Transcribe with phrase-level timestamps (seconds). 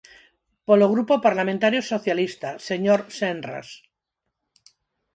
[0.67, 3.67] Polo Grupo Parlamentario Socialista, señor Senras.